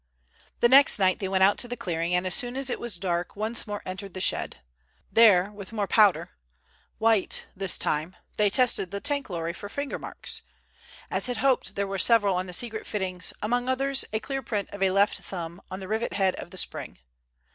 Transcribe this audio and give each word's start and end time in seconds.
The 0.61 0.67
next 0.67 0.97
night 0.97 1.19
they 1.19 1.27
went 1.27 1.43
out 1.43 1.59
to 1.59 1.67
the 1.67 1.77
clearing, 1.77 2.15
and 2.15 2.25
as 2.25 2.33
soon 2.33 2.57
as 2.57 2.71
it 2.71 2.79
was 2.79 2.97
dark 2.97 3.35
once 3.35 3.67
more 3.67 3.83
entered 3.85 4.15
the 4.15 4.19
shed. 4.19 4.57
There 5.11 5.51
with 5.51 5.71
more 5.71 5.85
powder—white 5.85 7.45
this 7.55 7.77
time 7.77 8.15
they 8.35 8.49
tested 8.49 8.89
the 8.89 8.99
tank 8.99 9.29
lorry 9.29 9.53
for 9.53 9.69
finger 9.69 9.99
marks. 9.99 10.41
As 11.11 11.27
they 11.27 11.33
had 11.33 11.41
hoped, 11.41 11.75
there 11.75 11.85
were 11.85 11.99
several 11.99 12.33
on 12.35 12.47
the 12.47 12.51
secret 12.53 12.87
fittings, 12.87 13.31
among 13.43 13.69
others 13.69 14.03
a 14.11 14.19
clear 14.19 14.41
print 14.41 14.71
of 14.71 14.81
a 14.81 14.89
left 14.89 15.19
thumb 15.19 15.61
on 15.69 15.81
the 15.81 15.87
rivet 15.87 16.13
head 16.13 16.35
of 16.37 16.49
the 16.49 16.57
spring. 16.57 16.97